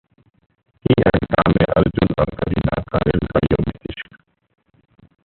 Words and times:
'की 0.85 0.93
एंड 0.99 1.25
का'में 1.25 1.65
अर्जुन 1.75 2.13
और 2.19 2.33
करीना 2.35 2.81
का 2.89 2.99
रेलगाड़ियों 3.07 3.63
में 3.67 3.73
इश्क 3.89 4.17